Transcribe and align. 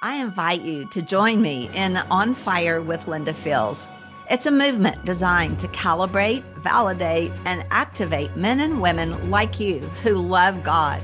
I 0.00 0.18
invite 0.18 0.62
you 0.62 0.86
to 0.90 1.02
join 1.02 1.42
me 1.42 1.68
in 1.74 1.96
On 1.96 2.32
Fire 2.32 2.80
with 2.80 3.08
Linda 3.08 3.34
Fields. 3.34 3.88
It's 4.30 4.46
a 4.46 4.50
movement 4.52 5.04
designed 5.04 5.58
to 5.58 5.66
calibrate, 5.68 6.44
validate, 6.58 7.32
and 7.46 7.64
activate 7.72 8.36
men 8.36 8.60
and 8.60 8.80
women 8.80 9.28
like 9.28 9.58
you 9.58 9.80
who 10.04 10.14
love 10.14 10.62
God, 10.62 11.02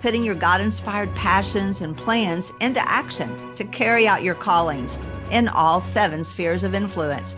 putting 0.00 0.22
your 0.22 0.36
God 0.36 0.60
inspired 0.60 1.12
passions 1.16 1.80
and 1.80 1.96
plans 1.96 2.52
into 2.60 2.78
action 2.88 3.56
to 3.56 3.64
carry 3.64 4.06
out 4.06 4.22
your 4.22 4.36
callings 4.36 5.00
in 5.32 5.48
all 5.48 5.80
seven 5.80 6.22
spheres 6.22 6.62
of 6.62 6.76
influence. 6.76 7.34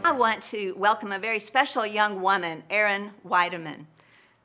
I 0.04 0.12
want 0.12 0.44
to 0.44 0.74
welcome 0.74 1.14
a 1.14 1.20
very 1.20 1.40
special 1.40 1.86
young 1.86 2.22
woman, 2.22 2.64
Erin 2.70 3.12
Weidemann. 3.26 3.86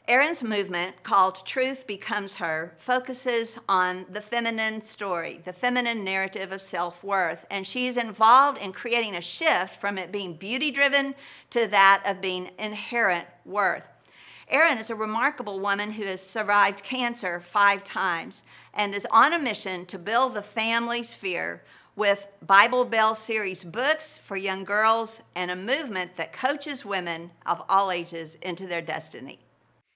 Erin's 0.08 0.40
movement, 0.40 1.02
called 1.02 1.44
Truth 1.44 1.84
Becomes 1.84 2.36
Her, 2.36 2.76
focuses 2.78 3.58
on 3.68 4.06
the 4.08 4.20
feminine 4.20 4.80
story, 4.80 5.40
the 5.44 5.52
feminine 5.52 6.04
narrative 6.04 6.52
of 6.52 6.62
self 6.62 7.02
worth. 7.02 7.44
And 7.50 7.66
she's 7.66 7.96
involved 7.96 8.58
in 8.58 8.72
creating 8.72 9.16
a 9.16 9.20
shift 9.20 9.80
from 9.80 9.98
it 9.98 10.12
being 10.12 10.34
beauty 10.34 10.70
driven 10.70 11.16
to 11.50 11.66
that 11.66 12.04
of 12.06 12.20
being 12.20 12.50
inherent 12.56 13.26
worth. 13.44 13.88
Erin 14.48 14.78
is 14.78 14.90
a 14.90 14.94
remarkable 14.94 15.58
woman 15.58 15.90
who 15.90 16.04
has 16.04 16.22
survived 16.22 16.84
cancer 16.84 17.40
five 17.40 17.82
times 17.82 18.44
and 18.74 18.94
is 18.94 19.08
on 19.10 19.32
a 19.32 19.40
mission 19.40 19.86
to 19.86 19.98
build 19.98 20.34
the 20.34 20.42
family 20.42 21.02
sphere 21.02 21.64
with 21.96 22.28
Bible 22.46 22.84
Belle 22.84 23.16
series 23.16 23.64
books 23.64 24.18
for 24.18 24.36
young 24.36 24.62
girls 24.62 25.20
and 25.34 25.50
a 25.50 25.56
movement 25.56 26.14
that 26.14 26.32
coaches 26.32 26.84
women 26.84 27.32
of 27.44 27.60
all 27.68 27.90
ages 27.90 28.36
into 28.40 28.68
their 28.68 28.82
destiny. 28.82 29.40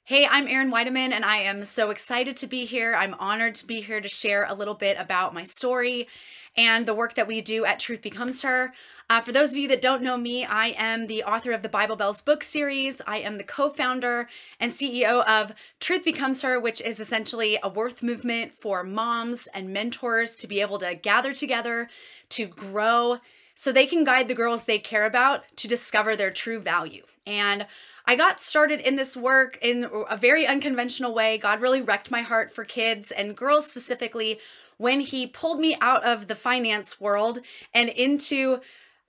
Hey, 0.05 0.27
I'm 0.27 0.49
Erin 0.49 0.73
Weidemann, 0.73 1.13
and 1.13 1.25
I 1.25 1.43
am 1.43 1.63
so 1.63 1.91
excited 1.91 2.37
to 2.39 2.49
be 2.49 2.65
here. 2.65 2.95
I'm 2.95 3.15
honored 3.15 3.55
to 3.57 3.67
be 3.67 3.81
here 3.81 4.01
to 4.01 4.09
share 4.09 4.45
a 4.45 4.55
little 4.55 4.75
bit 4.75 4.97
about 4.99 5.35
my 5.35 5.45
story 5.45 6.09
and 6.57 6.85
the 6.85 6.95
work 6.95 7.15
that 7.15 7.29
we 7.29 7.41
do 7.41 7.65
at 7.65 7.79
Truth 7.79 8.03
Becomes 8.03 8.43
Her. 8.43 8.73
Uh, 9.09 9.21
for 9.21 9.31
those 9.31 9.51
of 9.51 9.59
you 9.59 9.69
that 9.69 9.81
don't 9.81 10.03
know 10.03 10.17
me, 10.17 10.45
I 10.45 10.75
am 10.77 11.07
the 11.07 11.23
author 11.23 11.53
of 11.53 11.63
the 11.63 11.69
Bible 11.69 11.95
Belles 11.95 12.23
book 12.23 12.43
series. 12.43 13.01
I 13.07 13.19
am 13.19 13.39
the 13.39 13.45
co 13.45 13.71
founder 13.71 14.29
and 14.59 14.73
CEO 14.73 15.25
of 15.27 15.55
Truth 15.79 16.05
Becomes 16.05 16.43
Her, 16.43 16.59
which 16.59 16.81
is 16.81 16.99
essentially 16.99 17.59
a 17.63 17.69
worth 17.69 18.03
movement 18.03 18.53
for 18.53 18.83
moms 18.83 19.47
and 19.55 19.73
mentors 19.73 20.35
to 20.37 20.49
be 20.49 20.61
able 20.61 20.79
to 20.79 20.97
gather 20.97 21.33
together, 21.33 21.89
to 22.31 22.47
grow, 22.47 23.19
so 23.55 23.71
they 23.71 23.87
can 23.87 24.03
guide 24.03 24.27
the 24.27 24.35
girls 24.35 24.65
they 24.65 24.81
care 24.81 25.05
about 25.05 25.45
to 25.59 25.69
discover 25.69 26.17
their 26.17 26.33
true 26.33 26.59
value. 26.59 27.05
And 27.27 27.67
I 28.07 28.17
got 28.17 28.41
started 28.41 28.81
in 28.81 28.97
this 28.97 29.17
work 29.17 29.59
in 29.63 29.89
a 30.09 30.17
very 30.17 30.47
unconventional 30.47 31.15
way. 31.15 31.39
God 31.39 31.61
really 31.61 31.83
wrecked 31.83 32.11
my 32.11 32.23
heart 32.23 32.53
for 32.53 32.65
kids 32.65 33.11
and 33.11 33.37
girls 33.37 33.67
specifically 33.67 34.39
when 34.79 35.01
He 35.01 35.27
pulled 35.27 35.61
me 35.61 35.77
out 35.81 36.05
of 36.05 36.27
the 36.27 36.35
finance 36.35 37.01
world 37.01 37.41
and 37.75 37.89
into 37.89 38.61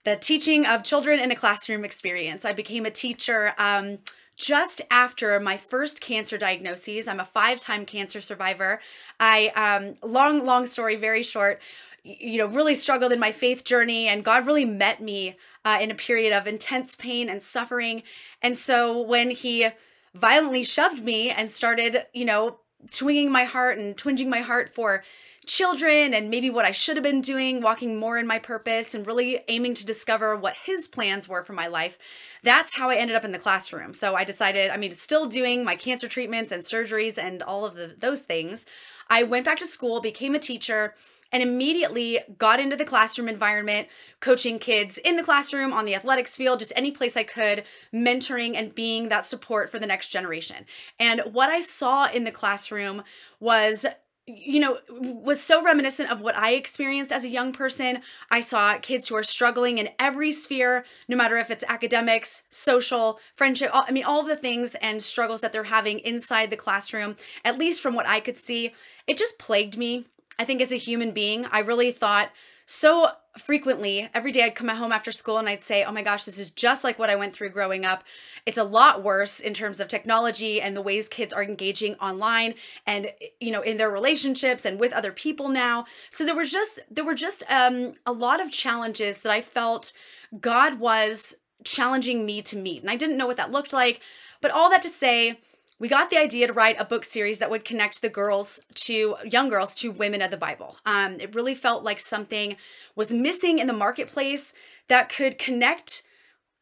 the 0.03 0.16
teaching 0.16 0.66
of 0.66 0.84
children 0.84 1.19
in 1.19 1.31
a 1.31 1.36
classroom 1.36 1.86
experience. 1.86 2.45
I 2.45 2.53
became 2.53 2.86
a 2.86 2.92
teacher. 2.92 3.53
Um, 3.57 4.00
just 4.41 4.81
after 4.90 5.40
my 5.40 5.56
first 5.56 6.01
cancer 6.01 6.35
diagnoses. 6.35 7.07
I'm 7.07 7.19
a 7.19 7.25
five 7.25 7.59
time 7.59 7.85
cancer 7.85 8.22
survivor. 8.22 8.80
I, 9.19 9.50
um, 9.50 10.09
long, 10.09 10.46
long 10.46 10.66
story, 10.66 10.96
very 10.96 11.22
short, 11.22 11.62
you 12.03 12.40
know, 12.40 12.47
really 12.47 12.74
struggled 12.74 13.12
in 13.12 13.19
my 13.19 13.31
faith 13.31 13.63
journey, 13.63 14.07
and 14.07 14.24
God 14.24 14.47
really 14.47 14.66
met 14.66 15.01
me 15.01 15.38
uh, 15.66 15.77
in 15.81 15.91
a 15.91 15.95
period 15.95 16.33
of 16.33 16.47
intense 16.47 16.95
pain 16.95 17.29
and 17.29 17.41
suffering. 17.41 18.03
And 18.41 18.57
so 18.57 19.01
when 19.01 19.31
He 19.31 19.69
violently 20.13 20.63
shoved 20.63 21.03
me 21.03 21.29
and 21.29 21.49
started, 21.49 22.05
you 22.13 22.25
know, 22.25 22.57
swinging 22.89 23.31
my 23.31 23.44
heart 23.44 23.77
and 23.77 23.95
twinging 23.95 24.29
my 24.29 24.39
heart 24.39 24.73
for 24.73 25.03
children 25.45 26.13
and 26.13 26.29
maybe 26.29 26.50
what 26.50 26.66
I 26.66 26.71
should 26.71 26.97
have 26.97 27.03
been 27.03 27.21
doing, 27.21 27.61
walking 27.61 27.97
more 27.97 28.17
in 28.17 28.27
my 28.27 28.38
purpose 28.38 28.94
and 28.94 29.07
really 29.07 29.41
aiming 29.47 29.73
to 29.75 29.85
discover 29.85 30.35
what 30.35 30.55
his 30.66 30.88
plans 30.88 31.27
were 31.27 31.44
for 31.44 31.53
my 31.53 31.67
life. 31.67 31.97
That's 32.44 32.75
how 32.75 32.89
I 32.89 32.95
ended 32.95 33.16
up 33.16 33.25
in 33.25 33.31
the 33.31 33.39
classroom. 33.39 33.94
So 33.94 34.16
I 34.16 34.23
decided, 34.23 34.69
I 34.69 34.77
mean, 34.77 34.91
still 34.91 35.25
doing 35.25 35.63
my 35.63 35.75
cancer 35.75 36.07
treatments 36.07 36.51
and 36.51 36.63
surgeries 36.63 37.17
and 37.17 37.41
all 37.41 37.66
of 37.66 37.75
the, 37.75 37.95
those 37.97 38.21
things. 38.21 38.66
I 39.09 39.23
went 39.23 39.45
back 39.45 39.59
to 39.59 39.67
school, 39.67 40.00
became 40.00 40.35
a 40.35 40.39
teacher, 40.39 40.94
and 41.31 41.42
immediately 41.44 42.19
got 42.38 42.59
into 42.59 42.75
the 42.75 42.86
classroom 42.86 43.28
environment, 43.28 43.88
coaching 44.19 44.59
kids 44.59 44.97
in 44.97 45.16
the 45.16 45.24
classroom, 45.24 45.74
on 45.74 45.86
the 45.86 45.96
athletics 45.96 46.36
field, 46.36 46.59
just 46.59 46.74
any 46.75 46.92
place 46.92 47.16
I 47.18 47.24
could, 47.24 47.64
mentoring 47.94 48.56
and 48.56 48.74
being 48.74 49.09
that 49.09 49.25
support 49.25 49.69
for 49.69 49.80
the 49.80 49.88
next 49.88 50.09
generation. 50.09 50.66
And 51.00 51.22
what 51.31 51.50
I 51.50 51.62
saw 51.62 52.09
in 52.09 52.24
the 52.24 52.31
classroom 52.31 53.03
was 53.40 53.86
you 54.28 54.59
know, 54.59 54.78
was 54.90 55.42
so 55.42 55.64
reminiscent 55.64 56.12
of 56.12 56.22
what 56.22 56.38
I 56.38 56.52
experienced 56.52 57.12
as 57.12 57.24
a 57.24 57.30
young 57.30 57.53
person. 57.53 58.02
I 58.30 58.40
saw 58.40 58.78
kids 58.78 59.08
who 59.08 59.16
are 59.16 59.24
struggling 59.24 59.78
in 59.80 59.90
every 60.00 60.31
sphere, 60.31 60.86
no 61.08 61.18
matter 61.18 61.38
if 61.38 61.50
it's 61.50 61.63
academics, 61.68 62.44
social, 62.50 63.19
friendship, 63.34 63.72
all, 63.74 63.84
I 63.88 63.92
mean, 63.92 64.03
all 64.03 64.22
of 64.22 64.28
the 64.28 64.36
things 64.36 64.75
and 64.75 65.02
struggles 65.02 65.42
that 65.42 65.52
they're 65.52 65.63
having 65.63 66.00
inside 66.00 66.50
the 66.50 66.56
classroom, 66.56 67.16
at 67.44 67.58
least 67.58 67.81
from 67.81 67.96
what 67.96 68.08
I 68.08 68.19
could 68.19 68.38
see. 68.38 68.74
It 69.08 69.18
just 69.18 69.40
plagued 69.40 69.78
me. 69.78 70.06
I 70.40 70.46
think 70.46 70.62
as 70.62 70.72
a 70.72 70.78
human 70.78 71.12
being, 71.12 71.46
I 71.46 71.59
really 71.59 71.92
thought 71.92 72.31
so 72.66 73.09
frequently 73.38 74.09
every 74.14 74.31
day 74.31 74.44
I'd 74.44 74.56
come 74.56 74.69
home 74.69 74.92
after 74.92 75.12
school 75.12 75.38
and 75.38 75.47
I'd 75.47 75.64
say, 75.64 75.84
"Oh 75.84 75.92
my 75.92 76.03
gosh, 76.03 76.24
this 76.24 76.40
is 76.40 76.50
just 76.50 76.84
like 76.84 77.00
what 77.00 77.09
I 77.09 77.16
went 77.16 77.36
through 77.36 77.50
growing 77.52 77.86
up. 77.86 78.03
It's 78.46 78.58
a 78.58 78.64
lot 78.64 79.03
worse 79.03 79.40
in 79.40 79.53
terms 79.53 79.80
of 79.80 79.88
technology 79.88 80.62
and 80.62 80.75
the 80.75 80.81
ways 80.81 81.08
kids 81.08 81.34
are 81.34 81.44
engaging 81.44 81.96
online 81.96 82.56
and 82.86 83.12
you 83.40 83.52
know 83.52 83.62
in 83.62 83.78
their 83.78 83.90
relationships 83.90 84.66
and 84.66 84.80
with 84.80 84.94
other 84.94 85.12
people 85.12 85.50
now." 85.50 85.86
So 86.09 86.25
there 86.25 86.36
was 86.36 86.52
just 86.52 86.80
there 86.90 87.06
were 87.06 87.16
just 87.16 87.44
um 87.50 87.94
a 88.06 88.12
lot 88.13 88.42
of 88.42 88.52
challenges 88.52 89.22
that 89.22 89.31
I 89.31 89.42
felt 89.42 89.94
God 90.40 90.80
was 90.80 91.36
challenging 91.63 92.25
me 92.25 92.42
to 92.44 92.58
meet. 92.58 92.81
And 92.81 92.90
I 92.90 92.96
didn't 92.96 93.18
know 93.18 93.28
what 93.28 93.38
that 93.38 93.52
looked 93.52 93.74
like, 93.74 94.02
but 94.42 94.52
all 94.52 94.69
that 94.69 94.81
to 94.84 94.90
say, 94.90 95.40
we 95.81 95.88
got 95.88 96.12
the 96.12 96.18
idea 96.19 96.46
to 96.46 96.53
write 96.53 96.75
a 96.80 96.86
book 96.86 97.03
series 97.03 97.40
that 97.40 97.50
would 97.50 97.66
connect 97.66 98.03
the 98.03 98.08
girls 98.08 98.64
to 98.75 99.16
young 99.25 99.50
girls 99.50 99.74
to 99.74 99.92
women 99.92 100.22
of 100.22 100.30
the 100.30 100.38
Bible. 100.38 100.78
Um, 100.86 101.18
it 101.19 101.34
really 101.34 101.56
felt 101.56 101.84
like 101.84 102.00
something 102.00 102.56
was 102.96 103.12
missing 103.12 103.58
in 103.58 103.66
the 103.66 103.74
marketplace 103.74 104.53
that 104.90 105.09
could 105.09 105.40
connect 105.40 106.03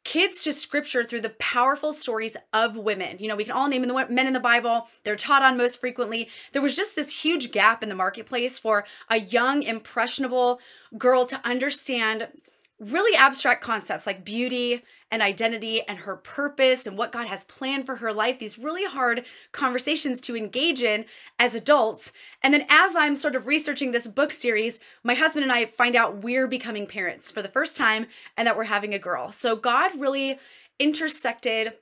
kids 0.06 0.41
to 0.44 0.53
scripture 0.53 1.03
through 1.03 1.19
the 1.19 1.31
powerful 1.31 1.91
stories 1.91 2.38
of 2.53 2.78
women. 2.78 3.18
You 3.19 3.28
know, 3.28 3.35
we 3.35 3.44
can 3.44 3.52
all 3.52 3.68
name 3.68 3.81
the 3.81 4.07
men 4.09 4.25
in 4.25 4.31
the 4.31 4.40
Bible, 4.40 4.88
they're 5.03 5.18
taught 5.18 5.44
on 5.44 5.57
most 5.57 5.81
frequently. 5.81 6.30
There 6.53 6.62
was 6.62 6.78
just 6.78 6.96
this 6.96 7.22
huge 7.22 7.51
gap 7.51 7.84
in 7.84 7.90
the 7.90 7.96
marketplace 7.96 8.57
for 8.57 8.86
a 9.09 9.19
young, 9.19 9.63
impressionable 9.63 10.62
girl 10.97 11.25
to 11.25 11.46
understand 11.46 12.30
really 12.79 13.16
abstract 13.17 13.62
concepts 13.62 14.07
like 14.07 14.23
beauty 14.23 14.84
and 15.12 15.22
identity 15.22 15.81
and 15.88 16.00
her 16.00 16.16
purpose 16.16 16.88
and 16.88 16.97
what 16.97 17.12
God 17.12 17.28
has 17.28 17.44
planned 17.44 17.85
for 17.85 17.97
her 17.97 18.13
life, 18.13 18.40
these 18.40 18.57
really 18.57 18.85
hard 18.85 19.25
conversations 19.51 20.22
to 20.22 20.38
engage 20.38 20.81
in 20.81 21.06
as 21.38 21.56
adults. 21.56 22.12
And 22.41 22.53
then 22.53 22.66
as 22.69 22.95
I'm 22.95 23.16
sort 23.16 23.35
of 23.35 23.47
researching 23.47 23.91
this 23.91 24.07
book 24.07 24.31
series, 24.31 24.79
my 25.03 25.13
husband 25.13 25.44
and 25.44 25.51
I 25.51 25.65
find 25.65 25.95
out 25.95 26.24
we're 26.24 26.48
becoming 26.48 26.88
parents 26.88 27.31
for 27.31 27.42
the 27.42 27.50
first 27.50 27.75
time 27.75 28.07
and 28.38 28.48
that 28.48 28.56
we're 28.56 28.65
having 28.65 28.94
a 28.94 29.00
girl. 29.00 29.31
So 29.31 29.56
God 29.56 30.00
really 30.00 30.39
intersected 30.80 31.74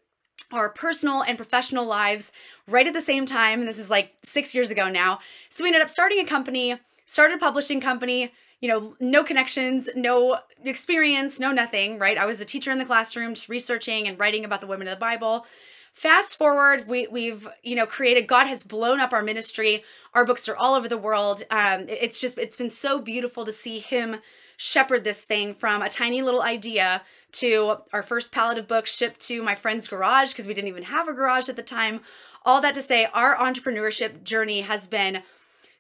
our 0.52 0.70
personal 0.70 1.22
and 1.22 1.38
professional 1.38 1.86
lives 1.86 2.32
right 2.68 2.88
at 2.88 2.94
the 2.94 3.02
same 3.02 3.26
time. 3.26 3.60
And 3.60 3.68
this 3.68 3.80
is 3.80 3.90
like 3.90 4.14
six 4.24 4.56
years 4.56 4.72
ago 4.72 4.90
now. 4.90 5.20
So 5.50 5.64
we 5.64 5.70
ended 5.70 5.82
up 5.82 5.90
starting 5.90 6.20
a 6.20 6.26
company, 6.26 6.80
started 7.06 7.36
a 7.36 7.40
publishing 7.40 7.82
company, 7.82 8.32
you 8.60 8.68
know, 8.68 8.96
no 9.00 9.24
connections, 9.24 9.90
no 9.96 10.40
experience, 10.64 11.40
no 11.40 11.52
nothing, 11.52 12.00
right? 12.00 12.18
I 12.18 12.26
was 12.26 12.42
a 12.42 12.46
teacher 12.46 12.72
in 12.72 12.80
the 12.80 12.86
classroom, 12.86 13.36
just 13.36 13.50
researching 13.50 14.08
and 14.08 14.20
writing 14.20 14.46
about 14.46 14.62
the 14.62 14.68
women 14.68 14.88
of 14.88 14.96
the 14.96 15.00
Bible. 15.00 15.46
Fast 15.94 16.38
forward, 16.38 16.88
we, 16.88 17.08
we've 17.08 17.48
you 17.64 17.76
know 17.76 17.88
created. 17.88 18.28
God 18.28 18.46
has 18.46 18.64
blown 18.64 19.00
up 19.00 19.14
our 19.14 19.24
ministry. 19.24 19.84
Our 20.14 20.26
books 20.26 20.48
are 20.48 20.56
all 20.56 20.76
over 20.76 20.88
the 20.88 20.98
world. 20.98 21.44
Um, 21.50 21.86
it's 21.88 22.22
just 22.22 22.38
it's 22.38 22.56
been 22.56 22.70
so 22.70 23.00
beautiful 23.00 23.46
to 23.46 23.52
see 23.52 23.80
Him 23.80 24.18
shepherd 24.58 25.04
this 25.04 25.24
thing 25.24 25.54
from 25.54 25.82
a 25.82 25.90
tiny 25.90 26.22
little 26.22 26.42
idea 26.42 27.04
to 27.32 27.78
our 27.94 28.04
first 28.04 28.32
pallet 28.32 28.58
of 28.58 28.68
books 28.68 28.96
shipped 28.96 29.20
to 29.22 29.44
my 29.44 29.56
friend's 29.56 29.88
garage 29.88 30.32
because 30.32 30.48
we 30.48 30.54
didn't 30.54 30.68
even 30.68 30.84
have 30.84 31.08
a 31.08 31.14
garage 31.14 31.48
at 31.48 31.56
the 31.56 31.64
time. 31.64 32.02
All 32.44 32.62
that 32.62 32.76
to 32.76 32.82
say, 32.82 33.08
our 33.14 33.36
entrepreneurship 33.36 34.24
journey 34.24 34.62
has 34.62 34.88
been 34.88 35.22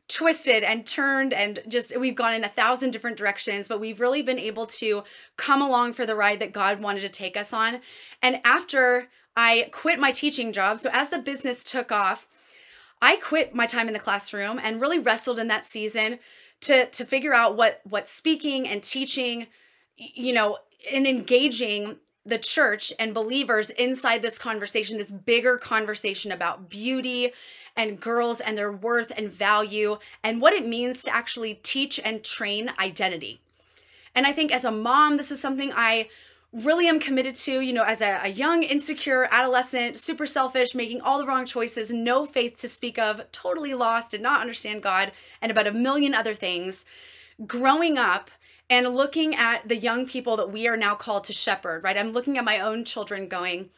twisted 0.07 0.63
and 0.63 0.86
turned 0.86 1.33
and 1.33 1.59
just 1.68 1.98
we've 1.98 2.15
gone 2.15 2.33
in 2.33 2.44
a 2.44 2.50
thousand 2.50 2.92
different 2.92 3.18
directions, 3.18 3.68
but 3.68 3.80
we've 3.80 4.00
really 4.00 4.21
been 4.21 4.39
able 4.39 4.65
to 4.65 5.04
come 5.36 5.62
along 5.62 5.94
for 5.94 6.06
the 6.06 6.15
ride 6.15 6.39
that 6.39 6.54
God 6.54 6.80
wanted 6.80 7.01
to 7.01 7.09
take 7.09 7.36
us 7.36 7.54
on. 7.54 7.81
And 8.21 8.39
after 8.45 9.09
I 9.36 9.69
quit 9.71 10.00
my 10.00 10.12
teaching 10.12 10.54
job, 10.54 10.80
so 10.80 10.89
as 10.94 11.09
the 11.09 11.19
business 11.19 11.63
took 11.63 11.92
off, 11.92 12.25
I 13.01 13.18
quit 13.18 13.54
my 13.54 13.65
time 13.65 13.88
in 13.88 13.94
the 13.94 14.00
classroom 14.00 14.59
and 14.62 14.81
really 14.81 15.00
wrestled 15.00 15.39
in 15.39 15.48
that 15.50 15.65
season 15.65 16.19
to 16.62 16.88
to 16.88 17.06
figure 17.06 17.33
out 17.33 17.56
what 17.56 17.81
what 17.83 18.07
speaking 18.07 18.68
and 18.68 18.81
teaching 18.81 19.48
you 19.95 20.33
know 20.33 20.57
and 20.92 21.06
engaging 21.06 21.98
the 22.27 22.38
church 22.38 22.91
and 23.00 23.13
believers 23.13 23.69
inside 23.71 24.21
this 24.21 24.38
conversation, 24.38 24.97
this 24.97 25.12
bigger 25.12 25.57
conversation 25.57 26.31
about 26.31 26.69
beauty 26.69 27.31
and 27.75 28.00
girls 28.01 28.41
and 28.41 28.57
their 28.57 28.71
worth 28.71 29.12
and 29.15 29.31
value 29.31 29.97
and 30.24 30.41
what 30.41 30.53
it 30.53 30.68
means 30.68 31.03
to 31.03 31.15
actually 31.15 31.56
teach 31.63 32.00
and 32.03 32.24
train 32.24 32.71
identity. 32.79 33.39
And 34.13 34.27
I 34.27 34.33
think 34.33 34.51
as 34.51 34.65
a 34.65 34.71
mom, 34.71 35.15
this 35.15 35.31
is 35.31 35.39
something 35.39 35.71
I 35.74 36.09
really 36.51 36.88
am 36.88 37.00
committed 37.00 37.35
to, 37.35 37.62
you 37.62 37.71
know, 37.71 37.83
as 37.83 38.01
a, 38.01 38.19
a, 38.24 38.29
young, 38.29 38.63
insecure 38.63 39.27
adolescent, 39.31 40.00
super 40.00 40.25
selfish, 40.25 40.75
making 40.75 41.01
all 41.01 41.19
the 41.19 41.25
wrong 41.25 41.45
choices, 41.45 41.91
no 41.91 42.25
faith 42.25 42.57
to 42.57 42.69
speak 42.69 42.97
of, 42.97 43.21
totally 43.31 43.74
lost, 43.74 44.12
did 44.12 44.21
not 44.21 44.41
understand 44.41 44.81
God, 44.81 45.12
and 45.41 45.51
about 45.51 45.68
a 45.68 45.71
million 45.71 46.13
other 46.13 46.33
things. 46.33 46.83
Growing 47.45 47.97
up 47.97 48.31
and 48.69 48.95
looking 48.95 49.35
at 49.35 49.67
the 49.67 49.77
young 49.77 50.05
people 50.05 50.37
that 50.37 50.51
we 50.51 50.67
are 50.67 50.77
now 50.77 50.95
called 50.95 51.23
to 51.25 51.33
shepherd, 51.33 51.83
right? 51.83 51.97
I'm 51.97 52.11
looking 52.11 52.37
at 52.37 52.43
my 52.43 52.59
own 52.59 52.83
children 52.83 53.27
going, 53.27 53.69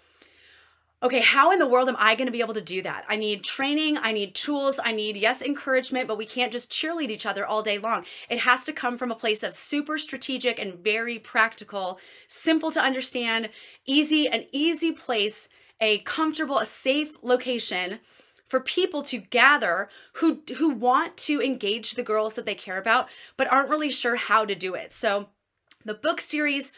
okay, 1.01 1.21
how 1.21 1.51
in 1.51 1.59
the 1.59 1.68
world 1.68 1.88
am 1.88 1.95
I 1.97 2.15
going 2.15 2.25
to 2.25 2.31
be 2.31 2.41
able 2.41 2.56
to 2.56 2.62
do 2.62 2.81
that? 2.81 3.06
I 3.07 3.15
need 3.15 3.44
training, 3.44 3.97
I 3.97 4.12
need 4.12 4.36
tools, 4.36 4.80
I 4.83 4.91
need, 4.91 5.15
yes, 5.15 5.41
encouragement, 5.41 6.07
but 6.07 6.18
we 6.18 6.25
can't 6.25 6.51
just 6.51 6.71
cheerlead 6.71 7.09
each 7.09 7.25
other 7.25 7.45
all 7.45 7.63
day 7.63 7.77
long. 7.77 8.03
It 8.30 8.39
has 8.39 8.65
to 8.65 8.74
come 8.74 8.97
from 8.97 9.12
a 9.12 9.15
place 9.15 9.41
of 9.44 9.53
super 9.53 9.97
strategic 9.97 10.59
and 10.59 10.74
very 10.74 11.18
practical, 11.18 12.00
simple 12.27 12.71
to 12.71 12.81
understand, 12.81 13.50
easy, 13.86 14.27
an 14.27 14.45
easy 14.51 14.91
place, 14.91 15.47
a 15.80 16.00
comfortable, 16.00 16.57
a 16.57 16.65
safe 16.65 17.15
location 17.21 18.00
for 18.50 18.60
people 18.60 19.04
to 19.04 19.19
gather 19.19 19.88
who 20.13 20.42
who 20.57 20.69
want 20.69 21.16
to 21.16 21.42
engage 21.42 21.94
the 21.94 22.04
girls 22.04 22.34
that 22.34 22.46
they 22.46 22.56
care 22.56 22.78
about 22.78 23.07
but 23.38 23.50
aren't 23.51 23.69
really 23.69 23.90
sure 23.90 24.18
how 24.18 24.44
to 24.44 24.56
do 24.56 24.74
it. 24.74 24.92
So 24.92 25.30
the 25.86 25.94
book 25.94 26.19
series 26.19 26.74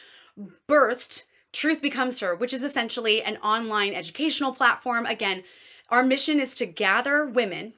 birthed 0.68 1.24
Truth 1.52 1.82
Becomes 1.82 2.20
Her, 2.20 2.34
which 2.34 2.54
is 2.54 2.62
essentially 2.62 3.22
an 3.22 3.36
online 3.38 3.94
educational 3.94 4.52
platform. 4.52 5.06
Again, 5.06 5.42
our 5.88 6.02
mission 6.02 6.40
is 6.40 6.54
to 6.54 6.66
gather 6.66 7.26
women 7.26 7.74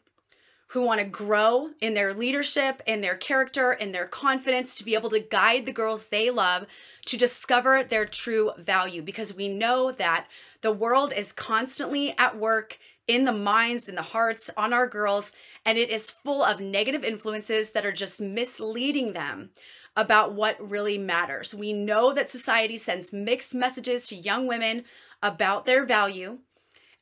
who 0.68 0.82
want 0.82 0.98
to 0.98 1.06
grow 1.06 1.70
in 1.80 1.94
their 1.94 2.12
leadership, 2.12 2.82
in 2.86 3.00
their 3.00 3.16
character, 3.16 3.72
in 3.72 3.92
their 3.92 4.06
confidence, 4.06 4.74
to 4.74 4.84
be 4.84 4.94
able 4.94 5.10
to 5.10 5.20
guide 5.20 5.66
the 5.66 5.72
girls 5.72 6.08
they 6.08 6.30
love 6.30 6.66
to 7.06 7.16
discover 7.16 7.84
their 7.84 8.06
true 8.06 8.52
value. 8.58 9.02
Because 9.02 9.34
we 9.34 9.48
know 9.48 9.92
that 9.92 10.26
the 10.62 10.72
world 10.72 11.12
is 11.14 11.32
constantly 11.32 12.16
at 12.18 12.38
work 12.38 12.78
in 13.06 13.24
the 13.24 13.32
minds 13.32 13.88
and 13.88 13.96
the 13.96 14.02
hearts 14.02 14.50
on 14.56 14.72
our 14.72 14.86
girls, 14.86 15.32
and 15.64 15.76
it 15.78 15.90
is 15.90 16.10
full 16.10 16.42
of 16.42 16.60
negative 16.60 17.04
influences 17.04 17.70
that 17.70 17.84
are 17.84 17.92
just 17.92 18.20
misleading 18.20 19.12
them 19.12 19.50
about 19.96 20.34
what 20.34 20.70
really 20.70 20.98
matters. 20.98 21.54
We 21.54 21.72
know 21.72 22.12
that 22.14 22.30
society 22.30 22.78
sends 22.78 23.12
mixed 23.12 23.54
messages 23.54 24.08
to 24.08 24.16
young 24.16 24.46
women 24.46 24.84
about 25.22 25.66
their 25.66 25.84
value, 25.84 26.38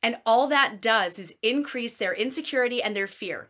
and 0.01 0.17
all 0.25 0.47
that 0.47 0.81
does 0.81 1.17
is 1.17 1.35
increase 1.41 1.95
their 1.95 2.13
insecurity 2.13 2.83
and 2.83 2.95
their 2.95 3.07
fear. 3.07 3.49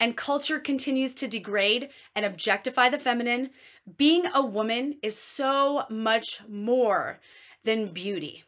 And 0.00 0.16
culture 0.16 0.58
continues 0.58 1.14
to 1.14 1.28
degrade 1.28 1.90
and 2.16 2.24
objectify 2.24 2.88
the 2.88 2.98
feminine. 2.98 3.50
Being 3.98 4.26
a 4.32 4.44
woman 4.44 4.96
is 5.02 5.16
so 5.16 5.84
much 5.90 6.40
more 6.48 7.20
than 7.64 7.92
beauty. 7.92 8.44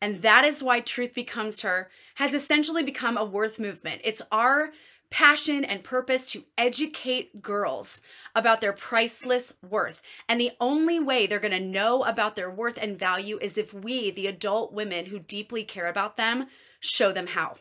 And 0.00 0.22
that 0.22 0.44
is 0.44 0.62
why 0.62 0.80
Truth 0.80 1.14
Becomes 1.14 1.62
Her 1.62 1.90
has 2.16 2.34
essentially 2.34 2.82
become 2.82 3.16
a 3.16 3.24
worth 3.24 3.58
movement. 3.58 4.00
It's 4.04 4.22
our 4.30 4.72
passion 5.10 5.64
and 5.64 5.84
purpose 5.84 6.26
to 6.32 6.44
educate 6.58 7.40
girls 7.40 8.00
about 8.34 8.60
their 8.60 8.72
priceless 8.72 9.52
worth. 9.68 10.02
And 10.28 10.40
the 10.40 10.50
only 10.60 10.98
way 10.98 11.26
they're 11.26 11.38
going 11.38 11.52
to 11.52 11.60
know 11.60 12.02
about 12.04 12.34
their 12.34 12.50
worth 12.50 12.78
and 12.80 12.98
value 12.98 13.38
is 13.40 13.56
if 13.56 13.72
we, 13.72 14.10
the 14.10 14.26
adult 14.26 14.72
women 14.72 15.06
who 15.06 15.18
deeply 15.18 15.62
care 15.62 15.86
about 15.86 16.16
them, 16.16 16.46
show 16.80 17.12
them 17.12 17.28
how. 17.28 17.56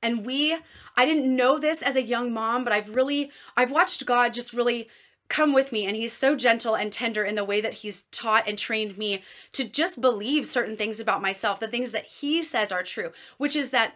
And 0.00 0.24
we, 0.24 0.56
I 0.96 1.04
didn't 1.04 1.34
know 1.34 1.58
this 1.58 1.82
as 1.82 1.96
a 1.96 2.02
young 2.02 2.32
mom, 2.32 2.64
but 2.64 2.72
I've 2.72 2.94
really, 2.94 3.30
I've 3.56 3.72
watched 3.72 4.06
God 4.06 4.32
just 4.32 4.52
really 4.52 4.88
come 5.28 5.52
with 5.52 5.72
me 5.72 5.86
and 5.86 5.96
he's 5.96 6.12
so 6.12 6.34
gentle 6.34 6.74
and 6.74 6.92
tender 6.92 7.24
in 7.24 7.34
the 7.34 7.44
way 7.44 7.60
that 7.60 7.74
he's 7.74 8.02
taught 8.04 8.48
and 8.48 8.58
trained 8.58 8.96
me 8.96 9.22
to 9.52 9.64
just 9.64 10.00
believe 10.00 10.46
certain 10.46 10.76
things 10.76 11.00
about 11.00 11.22
myself 11.22 11.60
the 11.60 11.68
things 11.68 11.92
that 11.92 12.04
he 12.04 12.42
says 12.42 12.72
are 12.72 12.82
true 12.82 13.12
which 13.36 13.54
is 13.54 13.70
that 13.70 13.94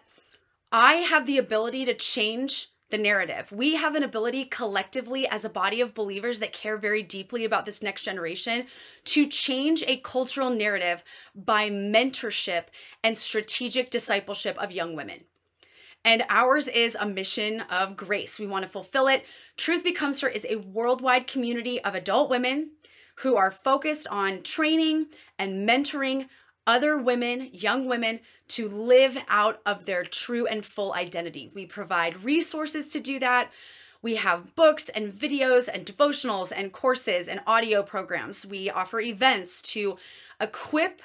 I 0.71 0.95
have 0.95 1.27
the 1.27 1.37
ability 1.37 1.85
to 1.85 1.93
change 1.93 2.69
the 2.93 2.97
narrative. 2.97 3.51
We 3.51 3.75
have 3.75 3.95
an 3.95 4.03
ability 4.03 4.45
collectively 4.45 5.27
as 5.27 5.43
a 5.43 5.49
body 5.49 5.81
of 5.81 5.95
believers 5.95 6.39
that 6.39 6.53
care 6.53 6.77
very 6.77 7.01
deeply 7.01 7.43
about 7.43 7.65
this 7.65 7.81
next 7.81 8.03
generation 8.03 8.67
to 9.05 9.27
change 9.27 9.83
a 9.87 9.97
cultural 9.97 10.51
narrative 10.51 11.03
by 11.35 11.69
mentorship 11.69 12.65
and 13.03 13.17
strategic 13.17 13.89
discipleship 13.89 14.57
of 14.61 14.71
young 14.71 14.95
women. 14.95 15.21
And 16.05 16.23
ours 16.29 16.67
is 16.67 16.97
a 16.99 17.05
mission 17.05 17.61
of 17.61 17.95
grace. 17.95 18.37
We 18.39 18.47
want 18.47 18.63
to 18.63 18.69
fulfill 18.69 19.07
it. 19.07 19.25
Truth 19.55 19.83
Becomes 19.83 20.21
Her 20.21 20.27
is 20.27 20.45
a 20.49 20.57
worldwide 20.57 21.27
community 21.27 21.81
of 21.81 21.95
adult 21.95 22.29
women 22.29 22.71
who 23.17 23.35
are 23.35 23.51
focused 23.51 24.07
on 24.09 24.43
training 24.43 25.07
and 25.39 25.67
mentoring 25.67 26.27
other 26.65 26.97
women, 26.97 27.49
young 27.51 27.87
women, 27.87 28.19
to 28.49 28.67
live 28.67 29.17
out 29.27 29.61
of 29.65 29.85
their 29.85 30.03
true 30.03 30.45
and 30.47 30.65
full 30.65 30.93
identity. 30.93 31.49
We 31.53 31.65
provide 31.65 32.23
resources 32.23 32.87
to 32.89 32.99
do 32.99 33.19
that. 33.19 33.51
We 34.01 34.15
have 34.15 34.55
books 34.55 34.89
and 34.89 35.13
videos 35.13 35.69
and 35.73 35.85
devotionals 35.85 36.51
and 36.55 36.73
courses 36.73 37.27
and 37.27 37.39
audio 37.47 37.83
programs. 37.83 38.45
We 38.45 38.69
offer 38.69 38.99
events 38.99 39.61
to 39.73 39.97
equip 40.41 41.01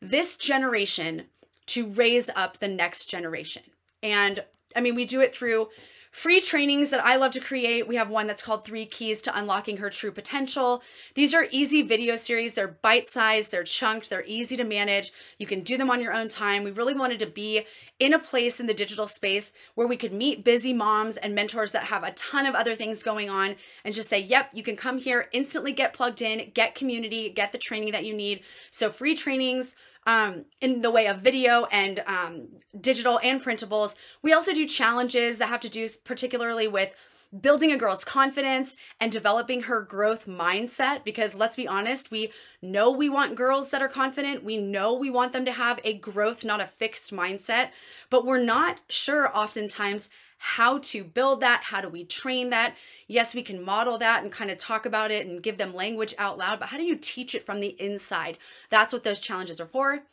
this 0.00 0.36
generation 0.36 1.26
to 1.66 1.88
raise 1.88 2.30
up 2.34 2.58
the 2.58 2.68
next 2.68 3.06
generation. 3.06 3.64
And 4.02 4.44
I 4.76 4.80
mean, 4.80 4.94
we 4.94 5.04
do 5.04 5.20
it 5.20 5.34
through 5.34 5.68
free 6.10 6.40
trainings 6.40 6.90
that 6.90 7.04
I 7.04 7.16
love 7.16 7.32
to 7.32 7.40
create. 7.40 7.86
We 7.86 7.96
have 7.96 8.10
one 8.10 8.26
that's 8.26 8.42
called 8.42 8.64
Three 8.64 8.86
Keys 8.86 9.22
to 9.22 9.38
Unlocking 9.38 9.76
Her 9.76 9.90
True 9.90 10.10
Potential. 10.10 10.82
These 11.14 11.34
are 11.34 11.46
easy 11.50 11.82
video 11.82 12.16
series. 12.16 12.54
They're 12.54 12.78
bite 12.82 13.08
sized, 13.10 13.50
they're 13.50 13.64
chunked, 13.64 14.10
they're 14.10 14.24
easy 14.26 14.56
to 14.56 14.64
manage. 14.64 15.12
You 15.38 15.46
can 15.46 15.60
do 15.60 15.76
them 15.76 15.90
on 15.90 16.00
your 16.00 16.12
own 16.12 16.28
time. 16.28 16.64
We 16.64 16.70
really 16.70 16.94
wanted 16.94 17.18
to 17.20 17.26
be 17.26 17.66
in 17.98 18.14
a 18.14 18.18
place 18.18 18.58
in 18.58 18.66
the 18.66 18.74
digital 18.74 19.06
space 19.06 19.52
where 19.74 19.86
we 19.86 19.96
could 19.96 20.12
meet 20.12 20.44
busy 20.44 20.72
moms 20.72 21.16
and 21.18 21.34
mentors 21.34 21.72
that 21.72 21.84
have 21.84 22.04
a 22.04 22.12
ton 22.12 22.46
of 22.46 22.54
other 22.54 22.74
things 22.74 23.02
going 23.02 23.28
on 23.28 23.56
and 23.84 23.94
just 23.94 24.08
say, 24.08 24.18
yep, 24.18 24.50
you 24.52 24.62
can 24.62 24.76
come 24.76 24.98
here, 24.98 25.28
instantly 25.32 25.72
get 25.72 25.92
plugged 25.92 26.22
in, 26.22 26.50
get 26.54 26.74
community, 26.74 27.30
get 27.30 27.52
the 27.52 27.58
training 27.58 27.92
that 27.92 28.04
you 28.04 28.14
need. 28.14 28.42
So, 28.70 28.90
free 28.90 29.14
trainings 29.14 29.74
um, 30.06 30.44
in 30.60 30.80
the 30.82 30.90
way 30.90 31.06
of 31.06 31.20
video 31.20 31.66
and 31.66 32.02
um, 32.06 32.48
digital 32.80 33.20
and 33.22 33.42
printables. 33.42 33.94
We 34.22 34.32
also 34.32 34.52
do 34.52 34.66
challenges 34.66 35.38
that 35.38 35.48
have 35.48 35.60
to 35.60 35.70
do 35.70 35.88
particularly 36.04 36.68
with 36.68 36.94
building 37.40 37.70
a 37.72 37.76
girl's 37.76 38.04
confidence 38.04 38.76
and 39.00 39.12
developing 39.12 39.62
her 39.62 39.82
growth 39.82 40.26
mindset 40.26 41.04
because 41.04 41.34
let's 41.34 41.56
be 41.56 41.68
honest, 41.68 42.10
we 42.10 42.32
know 42.62 42.90
we 42.90 43.08
want 43.08 43.36
girls 43.36 43.70
that 43.70 43.82
are 43.82 43.88
confident. 43.88 44.44
We 44.44 44.56
know 44.56 44.94
we 44.94 45.10
want 45.10 45.32
them 45.32 45.44
to 45.44 45.52
have 45.52 45.78
a 45.84 45.94
growth, 45.94 46.44
not 46.44 46.60
a 46.60 46.66
fixed 46.66 47.12
mindset, 47.12 47.70
but 48.08 48.24
we're 48.24 48.42
not 48.42 48.80
sure 48.88 49.34
oftentimes 49.36 50.08
how 50.38 50.78
to 50.78 51.02
build 51.02 51.40
that, 51.40 51.64
how 51.64 51.80
do 51.80 51.88
we 51.88 52.04
train 52.04 52.50
that. 52.50 52.76
Yes, 53.08 53.34
we 53.34 53.42
can 53.42 53.62
model 53.62 53.98
that 53.98 54.22
and 54.22 54.32
kind 54.32 54.50
of 54.50 54.58
talk 54.58 54.86
about 54.86 55.10
it 55.10 55.26
and 55.26 55.42
give 55.42 55.58
them 55.58 55.74
language 55.74 56.14
out 56.16 56.38
loud, 56.38 56.60
but 56.60 56.68
how 56.68 56.76
do 56.78 56.84
you 56.84 56.96
teach 56.96 57.34
it 57.34 57.44
from 57.44 57.60
the 57.60 57.76
inside? 57.80 58.38
That's 58.70 58.92
what 58.92 59.04
those 59.04 59.20
challenges 59.20 59.60
are 59.60 59.66
for. 59.66 60.04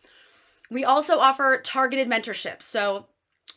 We 0.72 0.84
also 0.84 1.20
offer 1.20 1.62
targeted 1.64 2.10
mentorship. 2.10 2.64
So, 2.64 3.06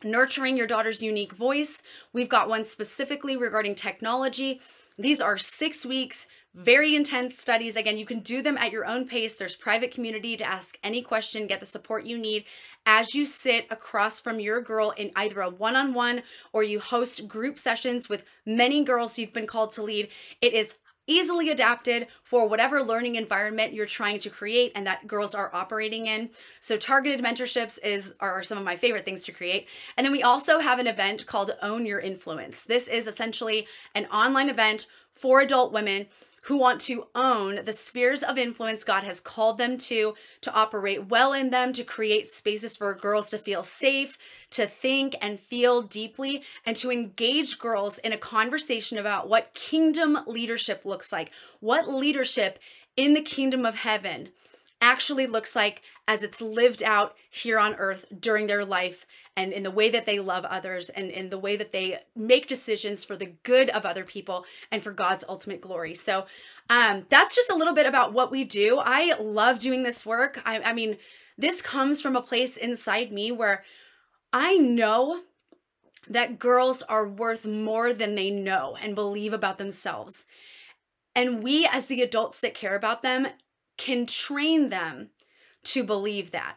nurturing 0.02 0.56
your 0.56 0.66
daughter's 0.66 1.02
unique 1.02 1.32
voice. 1.32 1.82
We've 2.12 2.28
got 2.28 2.48
one 2.48 2.64
specifically 2.64 3.36
regarding 3.36 3.74
technology. 3.74 4.60
These 4.98 5.20
are 5.20 5.38
six 5.38 5.86
weeks 5.86 6.26
very 6.58 6.96
intense 6.96 7.38
studies. 7.38 7.76
Again, 7.76 7.98
you 7.98 8.06
can 8.06 8.20
do 8.20 8.42
them 8.42 8.56
at 8.58 8.72
your 8.72 8.84
own 8.84 9.06
pace. 9.06 9.36
There's 9.36 9.54
private 9.54 9.92
community 9.92 10.36
to 10.36 10.44
ask 10.44 10.76
any 10.82 11.02
question, 11.02 11.46
get 11.46 11.60
the 11.60 11.66
support 11.66 12.04
you 12.04 12.18
need 12.18 12.44
as 12.84 13.14
you 13.14 13.24
sit 13.24 13.66
across 13.70 14.20
from 14.20 14.40
your 14.40 14.60
girl 14.60 14.90
in 14.96 15.12
either 15.14 15.40
a 15.40 15.50
one 15.50 15.76
on 15.76 15.94
one 15.94 16.22
or 16.52 16.62
you 16.62 16.80
host 16.80 17.28
group 17.28 17.58
sessions 17.58 18.08
with 18.08 18.24
many 18.44 18.82
girls 18.82 19.18
you've 19.18 19.32
been 19.32 19.46
called 19.46 19.70
to 19.72 19.82
lead. 19.82 20.08
It 20.40 20.52
is 20.52 20.74
easily 21.08 21.50
adapted 21.50 22.06
for 22.22 22.46
whatever 22.46 22.80
learning 22.82 23.16
environment 23.16 23.72
you're 23.72 23.86
trying 23.86 24.20
to 24.20 24.30
create 24.30 24.70
and 24.76 24.86
that 24.86 25.08
girls 25.08 25.34
are 25.34 25.52
operating 25.52 26.06
in. 26.06 26.30
So 26.60 26.76
targeted 26.76 27.24
mentorships 27.24 27.78
is 27.82 28.14
are 28.20 28.42
some 28.44 28.58
of 28.58 28.64
my 28.64 28.76
favorite 28.76 29.04
things 29.04 29.24
to 29.24 29.32
create. 29.32 29.66
And 29.96 30.04
then 30.04 30.12
we 30.12 30.22
also 30.22 30.60
have 30.60 30.78
an 30.78 30.86
event 30.86 31.26
called 31.26 31.56
Own 31.62 31.86
Your 31.86 31.98
Influence. 31.98 32.62
This 32.62 32.86
is 32.86 33.08
essentially 33.08 33.66
an 33.96 34.06
online 34.06 34.48
event 34.48 34.86
for 35.12 35.40
adult 35.40 35.72
women 35.72 36.06
who 36.48 36.56
want 36.56 36.80
to 36.80 37.06
own 37.14 37.62
the 37.66 37.72
spheres 37.74 38.22
of 38.22 38.38
influence 38.38 38.82
God 38.82 39.04
has 39.04 39.20
called 39.20 39.58
them 39.58 39.76
to, 39.76 40.14
to 40.40 40.52
operate 40.54 41.10
well 41.10 41.34
in 41.34 41.50
them, 41.50 41.74
to 41.74 41.84
create 41.84 42.26
spaces 42.26 42.74
for 42.74 42.94
girls 42.94 43.28
to 43.30 43.38
feel 43.38 43.62
safe, 43.62 44.16
to 44.52 44.66
think 44.66 45.14
and 45.20 45.38
feel 45.38 45.82
deeply, 45.82 46.42
and 46.64 46.74
to 46.76 46.90
engage 46.90 47.58
girls 47.58 47.98
in 47.98 48.14
a 48.14 48.18
conversation 48.18 48.96
about 48.96 49.28
what 49.28 49.52
kingdom 49.52 50.20
leadership 50.26 50.86
looks 50.86 51.12
like, 51.12 51.32
what 51.60 51.86
leadership 51.86 52.58
in 52.96 53.12
the 53.12 53.20
kingdom 53.20 53.66
of 53.66 53.74
heaven 53.74 54.30
actually 54.80 55.26
looks 55.26 55.54
like 55.54 55.82
as 56.06 56.22
it's 56.22 56.40
lived 56.40 56.82
out 56.82 57.14
here 57.28 57.58
on 57.58 57.74
earth 57.74 58.06
during 58.18 58.46
their 58.46 58.64
life 58.64 59.04
and 59.38 59.52
in 59.52 59.62
the 59.62 59.70
way 59.70 59.88
that 59.88 60.04
they 60.04 60.18
love 60.18 60.44
others 60.44 60.88
and 60.88 61.12
in 61.12 61.30
the 61.30 61.38
way 61.38 61.54
that 61.54 61.70
they 61.70 62.00
make 62.16 62.48
decisions 62.48 63.04
for 63.04 63.16
the 63.16 63.34
good 63.44 63.70
of 63.70 63.86
other 63.86 64.02
people 64.02 64.44
and 64.72 64.82
for 64.82 64.90
God's 64.90 65.24
ultimate 65.28 65.60
glory. 65.60 65.94
So 65.94 66.26
um, 66.68 67.06
that's 67.08 67.36
just 67.36 67.48
a 67.48 67.54
little 67.54 67.72
bit 67.72 67.86
about 67.86 68.12
what 68.12 68.32
we 68.32 68.42
do. 68.42 68.80
I 68.84 69.16
love 69.20 69.60
doing 69.60 69.84
this 69.84 70.04
work. 70.04 70.42
I, 70.44 70.58
I 70.58 70.72
mean, 70.72 70.96
this 71.38 71.62
comes 71.62 72.02
from 72.02 72.16
a 72.16 72.20
place 72.20 72.56
inside 72.56 73.12
me 73.12 73.30
where 73.30 73.62
I 74.32 74.54
know 74.54 75.20
that 76.08 76.40
girls 76.40 76.82
are 76.82 77.06
worth 77.06 77.46
more 77.46 77.92
than 77.92 78.16
they 78.16 78.30
know 78.32 78.76
and 78.82 78.96
believe 78.96 79.32
about 79.32 79.58
themselves. 79.58 80.24
And 81.14 81.44
we, 81.44 81.64
as 81.64 81.86
the 81.86 82.02
adults 82.02 82.40
that 82.40 82.54
care 82.54 82.74
about 82.74 83.02
them, 83.02 83.28
can 83.76 84.04
train 84.04 84.70
them 84.70 85.10
to 85.62 85.84
believe 85.84 86.32
that. 86.32 86.56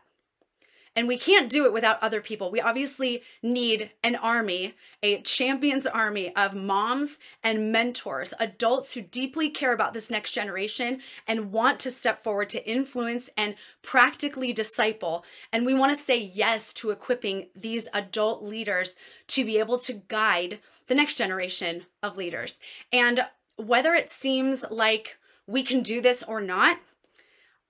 And 0.95 1.07
we 1.07 1.17
can't 1.17 1.50
do 1.50 1.65
it 1.65 1.71
without 1.71 2.01
other 2.03 2.19
people. 2.19 2.51
We 2.51 2.60
obviously 2.60 3.24
need 3.41 3.91
an 4.03 4.17
army, 4.17 4.74
a 5.01 5.21
champions 5.21 5.88
army 5.88 6.36
of 6.36 6.53
moms 6.53 7.17
and 7.41 7.71
mentors, 7.71 8.33
adults 8.39 8.91
who 8.91 9.01
deeply 9.01 9.50
care 9.50 9.71
about 9.71 9.93
this 9.93 10.10
next 10.10 10.31
generation 10.31 11.01
and 11.25 11.53
want 11.53 11.79
to 11.81 11.91
step 11.91 12.24
forward 12.24 12.50
to 12.50 12.69
influence 12.69 13.29
and 13.38 13.55
practically 13.81 14.51
disciple. 14.51 15.24
And 15.53 15.65
we 15.65 15.74
want 15.74 15.95
to 15.95 16.03
say 16.03 16.17
yes 16.17 16.74
to 16.75 16.91
equipping 16.91 17.48
these 17.55 17.88
adult 17.93 18.43
leaders 18.43 18.95
to 19.27 19.45
be 19.45 19.60
able 19.60 19.77
to 19.79 19.93
guide 19.93 20.60
the 20.88 20.95
next 20.95 21.15
generation 21.15 21.86
of 22.03 22.17
leaders. 22.17 22.60
And 22.91 23.25
whether 23.55 23.93
it 23.93 24.10
seems 24.10 24.65
like 24.69 25.17
we 25.48 25.63
can 25.63 25.81
do 25.81 26.01
this 26.01 26.21
or 26.24 26.41
not, 26.41 26.79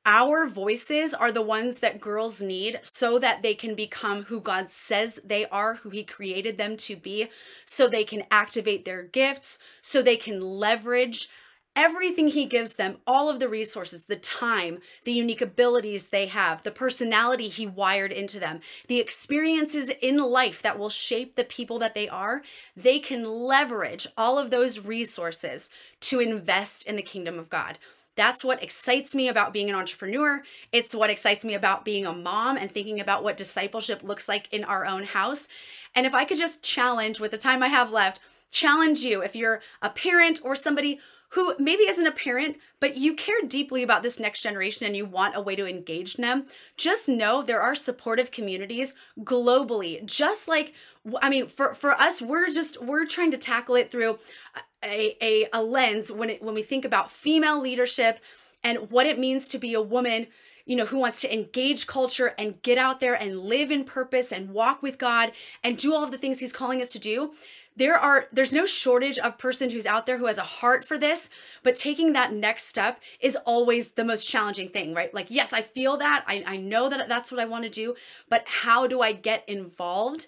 our 0.05 0.47
voices 0.47 1.13
are 1.13 1.31
the 1.31 1.41
ones 1.41 1.79
that 1.79 2.01
girls 2.01 2.41
need 2.41 2.79
so 2.81 3.19
that 3.19 3.43
they 3.43 3.53
can 3.53 3.75
become 3.75 4.23
who 4.23 4.41
God 4.41 4.71
says 4.71 5.19
they 5.23 5.45
are, 5.47 5.75
who 5.75 5.89
He 5.89 6.03
created 6.03 6.57
them 6.57 6.75
to 6.77 6.95
be, 6.95 7.29
so 7.65 7.87
they 7.87 8.03
can 8.03 8.23
activate 8.31 8.83
their 8.83 9.03
gifts, 9.03 9.59
so 9.81 10.01
they 10.01 10.17
can 10.17 10.41
leverage 10.41 11.29
everything 11.75 12.29
He 12.29 12.45
gives 12.45 12.73
them, 12.73 12.97
all 13.05 13.29
of 13.29 13.39
the 13.39 13.47
resources, 13.47 14.03
the 14.07 14.15
time, 14.15 14.79
the 15.03 15.11
unique 15.11 15.41
abilities 15.41 16.09
they 16.09 16.25
have, 16.25 16.63
the 16.63 16.71
personality 16.71 17.47
He 17.47 17.67
wired 17.67 18.11
into 18.11 18.39
them, 18.39 18.59
the 18.87 18.99
experiences 18.99 19.91
in 20.01 20.17
life 20.17 20.63
that 20.63 20.79
will 20.79 20.89
shape 20.89 21.35
the 21.35 21.43
people 21.43 21.77
that 21.79 21.93
they 21.93 22.09
are. 22.09 22.41
They 22.75 22.99
can 22.99 23.23
leverage 23.23 24.07
all 24.17 24.39
of 24.39 24.49
those 24.49 24.79
resources 24.79 25.69
to 26.01 26.19
invest 26.19 26.87
in 26.87 26.95
the 26.95 27.03
kingdom 27.03 27.37
of 27.37 27.49
God. 27.49 27.77
That's 28.15 28.43
what 28.43 28.61
excites 28.61 29.15
me 29.15 29.27
about 29.29 29.53
being 29.53 29.69
an 29.69 29.75
entrepreneur. 29.75 30.43
It's 30.71 30.93
what 30.93 31.09
excites 31.09 31.43
me 31.43 31.53
about 31.53 31.85
being 31.85 32.05
a 32.05 32.13
mom 32.13 32.57
and 32.57 32.71
thinking 32.71 32.99
about 32.99 33.23
what 33.23 33.37
discipleship 33.37 34.03
looks 34.03 34.27
like 34.27 34.47
in 34.51 34.63
our 34.63 34.85
own 34.85 35.03
house. 35.03 35.47
And 35.95 36.05
if 36.05 36.13
I 36.13 36.25
could 36.25 36.37
just 36.37 36.61
challenge 36.61 37.19
with 37.19 37.31
the 37.31 37.37
time 37.37 37.63
I 37.63 37.67
have 37.67 37.91
left, 37.91 38.19
challenge 38.49 38.99
you 38.99 39.21
if 39.21 39.35
you're 39.35 39.61
a 39.81 39.89
parent 39.89 40.39
or 40.43 40.55
somebody 40.55 40.99
who 41.31 41.55
maybe 41.57 41.83
isn't 41.83 42.05
a 42.05 42.11
parent, 42.11 42.57
but 42.81 42.97
you 42.97 43.13
care 43.13 43.41
deeply 43.47 43.83
about 43.83 44.03
this 44.03 44.19
next 44.19 44.41
generation 44.41 44.85
and 44.85 44.97
you 44.97 45.05
want 45.05 45.35
a 45.35 45.41
way 45.41 45.55
to 45.55 45.65
engage 45.65 46.15
them, 46.15 46.45
just 46.75 47.07
know 47.07 47.41
there 47.41 47.61
are 47.61 47.73
supportive 47.73 48.31
communities 48.31 48.93
globally. 49.21 50.05
Just 50.05 50.49
like, 50.49 50.73
I 51.21 51.29
mean, 51.29 51.47
for, 51.47 51.73
for 51.73 51.91
us, 51.91 52.21
we're 52.21 52.49
just, 52.49 52.81
we're 52.81 53.05
trying 53.05 53.31
to 53.31 53.37
tackle 53.37 53.75
it 53.75 53.89
through 53.89 54.19
uh, 54.55 54.59
a, 54.83 55.17
a, 55.21 55.47
a 55.53 55.63
lens 55.63 56.11
when 56.11 56.29
it, 56.29 56.41
when 56.41 56.55
we 56.55 56.63
think 56.63 56.85
about 56.85 57.11
female 57.11 57.59
leadership 57.59 58.19
and 58.63 58.91
what 58.91 59.05
it 59.05 59.19
means 59.19 59.47
to 59.49 59.57
be 59.57 59.73
a 59.73 59.81
woman 59.81 60.27
you 60.65 60.75
know, 60.75 60.85
who 60.85 60.97
wants 60.97 61.21
to 61.21 61.33
engage 61.33 61.87
culture 61.87 62.33
and 62.37 62.61
get 62.61 62.77
out 62.77 62.99
there 62.99 63.13
and 63.13 63.39
live 63.39 63.71
in 63.71 63.83
purpose 63.83 64.31
and 64.31 64.51
walk 64.51 64.81
with 64.81 64.97
God 64.97 65.31
and 65.63 65.75
do 65.75 65.93
all 65.93 66.03
of 66.03 66.11
the 66.11 66.17
things 66.17 66.39
he's 66.39 66.53
calling 66.53 66.81
us 66.81 66.89
to 66.89 66.99
do. 66.99 67.33
There 67.75 67.97
are 67.97 68.27
there's 68.33 68.51
no 68.51 68.65
shortage 68.65 69.17
of 69.17 69.37
person 69.37 69.69
who's 69.69 69.85
out 69.85 70.05
there 70.05 70.17
who 70.17 70.25
has 70.25 70.37
a 70.37 70.43
heart 70.43 70.83
for 70.83 70.97
this 70.97 71.29
but 71.63 71.75
taking 71.75 72.13
that 72.13 72.33
next 72.33 72.65
step 72.65 72.99
is 73.21 73.37
always 73.45 73.91
the 73.91 74.03
most 74.03 74.27
challenging 74.27 74.69
thing 74.69 74.93
right? 74.93 75.13
Like 75.13 75.27
yes 75.29 75.53
i 75.53 75.61
feel 75.61 75.95
that. 75.97 76.25
I, 76.27 76.43
I 76.45 76.57
know 76.57 76.89
that 76.89 77.07
that's 77.07 77.31
what 77.31 77.39
i 77.39 77.45
want 77.45 77.63
to 77.63 77.69
do 77.69 77.95
but 78.27 78.43
how 78.45 78.87
do 78.87 78.99
i 78.99 79.13
get 79.13 79.47
involved 79.47 80.27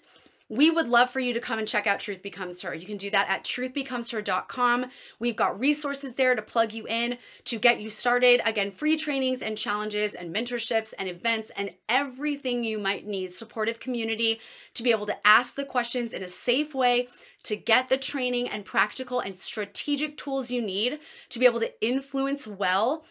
we 0.54 0.70
would 0.70 0.86
love 0.86 1.10
for 1.10 1.18
you 1.18 1.34
to 1.34 1.40
come 1.40 1.58
and 1.58 1.66
check 1.66 1.88
out 1.88 1.98
Truth 1.98 2.22
Becomes 2.22 2.62
Her. 2.62 2.72
You 2.72 2.86
can 2.86 2.96
do 2.96 3.10
that 3.10 3.28
at 3.28 3.42
truthbecomesher.com. 3.42 4.86
We've 5.18 5.34
got 5.34 5.58
resources 5.58 6.14
there 6.14 6.36
to 6.36 6.42
plug 6.42 6.72
you 6.72 6.86
in 6.86 7.18
to 7.46 7.58
get 7.58 7.80
you 7.80 7.90
started. 7.90 8.40
Again, 8.44 8.70
free 8.70 8.96
trainings 8.96 9.42
and 9.42 9.58
challenges 9.58 10.14
and 10.14 10.32
mentorships 10.32 10.94
and 10.96 11.08
events 11.08 11.50
and 11.56 11.72
everything 11.88 12.62
you 12.62 12.78
might 12.78 13.04
need. 13.04 13.34
Supportive 13.34 13.80
community 13.80 14.38
to 14.74 14.84
be 14.84 14.92
able 14.92 15.06
to 15.06 15.26
ask 15.26 15.56
the 15.56 15.64
questions 15.64 16.12
in 16.12 16.22
a 16.22 16.28
safe 16.28 16.72
way 16.72 17.08
to 17.42 17.56
get 17.56 17.88
the 17.88 17.98
training 17.98 18.48
and 18.48 18.64
practical 18.64 19.18
and 19.18 19.36
strategic 19.36 20.16
tools 20.16 20.52
you 20.52 20.62
need 20.62 21.00
to 21.30 21.40
be 21.40 21.46
able 21.46 21.60
to 21.60 21.84
influence 21.84 22.46
well 22.46 23.04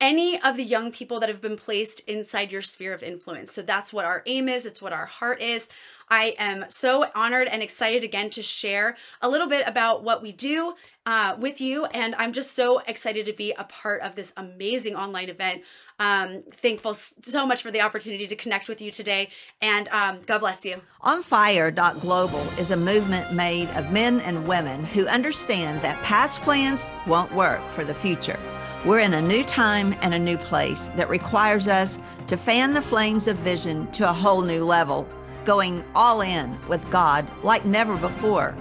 any 0.00 0.40
of 0.42 0.56
the 0.56 0.62
young 0.62 0.92
people 0.92 1.20
that 1.20 1.28
have 1.28 1.40
been 1.40 1.56
placed 1.56 2.00
inside 2.00 2.52
your 2.52 2.62
sphere 2.62 2.92
of 2.92 3.02
influence. 3.02 3.52
So 3.52 3.62
that's 3.62 3.92
what 3.92 4.04
our 4.04 4.22
aim 4.26 4.48
is, 4.48 4.66
it's 4.66 4.82
what 4.82 4.92
our 4.92 5.06
heart 5.06 5.40
is. 5.40 5.68
I 6.08 6.36
am 6.38 6.66
so 6.68 7.06
honored 7.14 7.48
and 7.48 7.62
excited 7.62 8.04
again 8.04 8.30
to 8.30 8.42
share 8.42 8.96
a 9.22 9.28
little 9.28 9.48
bit 9.48 9.66
about 9.66 10.04
what 10.04 10.22
we 10.22 10.30
do 10.30 10.74
uh, 11.04 11.36
with 11.38 11.60
you. 11.60 11.86
And 11.86 12.14
I'm 12.14 12.32
just 12.32 12.52
so 12.52 12.78
excited 12.86 13.26
to 13.26 13.32
be 13.32 13.52
a 13.52 13.64
part 13.64 14.02
of 14.02 14.14
this 14.14 14.32
amazing 14.36 14.94
online 14.94 15.30
event. 15.30 15.62
Um, 15.98 16.44
thankful 16.50 16.94
so 16.94 17.46
much 17.46 17.62
for 17.62 17.70
the 17.70 17.80
opportunity 17.80 18.26
to 18.28 18.36
connect 18.36 18.68
with 18.68 18.80
you 18.80 18.92
today. 18.92 19.30
And 19.60 19.88
um, 19.88 20.20
God 20.26 20.38
bless 20.38 20.64
you. 20.64 20.80
On 21.00 21.22
Fire 21.22 21.70
Global 21.70 22.46
is 22.58 22.70
a 22.70 22.76
movement 22.76 23.32
made 23.32 23.68
of 23.70 23.90
men 23.90 24.20
and 24.20 24.46
women 24.46 24.84
who 24.84 25.06
understand 25.06 25.80
that 25.82 26.00
past 26.04 26.42
plans 26.42 26.84
won't 27.06 27.32
work 27.32 27.66
for 27.70 27.84
the 27.84 27.94
future. 27.94 28.38
We're 28.86 29.00
in 29.00 29.14
a 29.14 29.20
new 29.20 29.42
time 29.42 29.96
and 30.00 30.14
a 30.14 30.18
new 30.18 30.38
place 30.38 30.86
that 30.94 31.08
requires 31.08 31.66
us 31.66 31.98
to 32.28 32.36
fan 32.36 32.72
the 32.72 32.80
flames 32.80 33.26
of 33.26 33.36
vision 33.38 33.90
to 33.90 34.08
a 34.08 34.12
whole 34.12 34.42
new 34.42 34.64
level, 34.64 35.08
going 35.44 35.82
all 35.96 36.20
in 36.20 36.56
with 36.68 36.88
God 36.88 37.28
like 37.42 37.64
never 37.64 37.96
before. 37.96 38.54